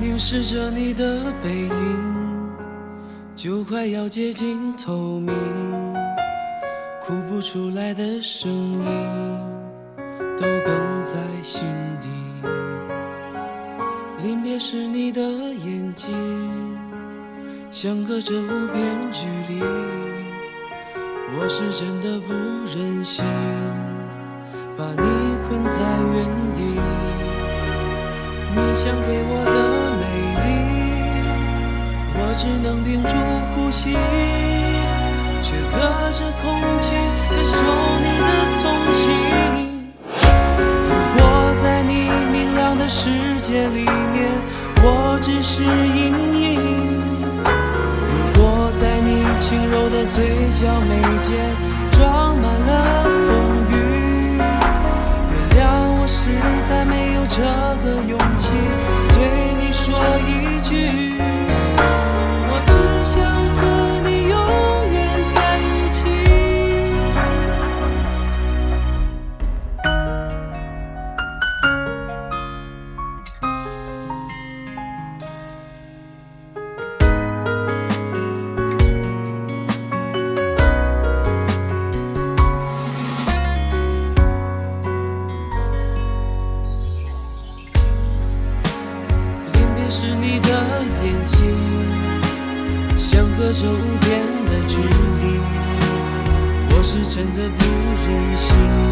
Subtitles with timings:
[0.00, 2.50] 凝视着你的背影，
[3.36, 5.34] 就快要接近透明，
[7.02, 8.82] 哭不出来的声音
[10.38, 11.62] 都哽在心
[12.00, 12.08] 底。
[14.22, 16.14] 临别时你的眼睛，
[17.70, 18.82] 相隔着无边
[19.12, 19.60] 距离，
[21.36, 22.32] 我是真的不
[22.74, 23.22] 忍心
[24.78, 25.78] 把你困在
[26.14, 26.24] 原
[26.56, 26.80] 地。
[28.52, 29.89] 你想给我的
[30.44, 30.48] 里，
[32.14, 33.14] 我只能屏住
[33.54, 33.96] 呼吸，
[35.42, 35.78] 却隔
[36.12, 36.44] 着空
[36.80, 36.86] 气
[37.30, 37.56] 感受
[38.00, 38.62] 你的同
[38.94, 39.02] 情。
[40.86, 41.18] 如果
[41.60, 41.92] 在你
[42.32, 43.08] 明亮的世
[43.40, 44.28] 界里面，
[44.82, 46.58] 我只是阴影；
[48.06, 50.90] 如果在你轻柔的嘴角眉
[51.22, 51.36] 间
[60.72, 61.09] you.
[89.92, 90.48] 是你的
[91.02, 91.38] 眼睛，
[92.96, 95.40] 相隔着无边的距离，
[96.70, 97.64] 我是真的不
[98.06, 98.89] 忍心。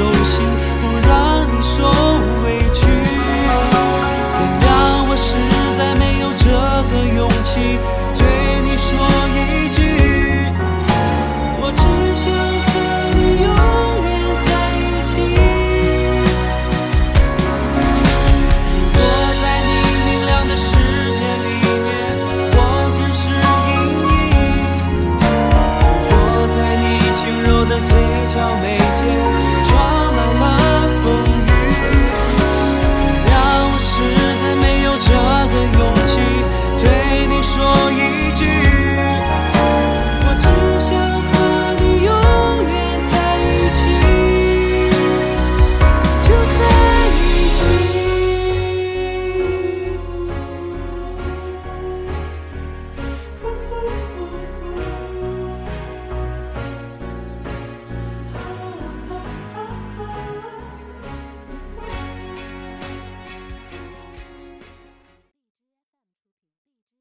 [0.00, 0.69] 手心